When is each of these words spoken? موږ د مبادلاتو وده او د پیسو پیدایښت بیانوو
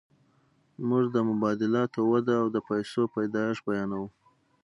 موږ 0.87 1.05
د 1.15 1.17
مبادلاتو 1.29 1.99
وده 2.11 2.33
او 2.41 2.47
د 2.55 2.57
پیسو 2.69 3.01
پیدایښت 3.15 3.61
بیانوو 3.67 4.07